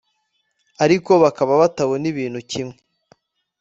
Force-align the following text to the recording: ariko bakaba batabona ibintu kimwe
ariko 0.83 1.11
bakaba 1.23 1.51
batabona 1.61 2.05
ibintu 2.13 2.39
kimwe 2.51 2.75